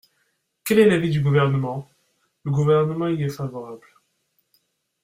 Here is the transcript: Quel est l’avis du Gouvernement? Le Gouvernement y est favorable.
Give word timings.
Quel 0.65 0.79
est 0.79 0.89
l’avis 0.89 1.11
du 1.11 1.21
Gouvernement? 1.21 1.87
Le 2.43 2.49
Gouvernement 2.51 3.07
y 3.09 3.21
est 3.21 3.29
favorable. 3.29 3.85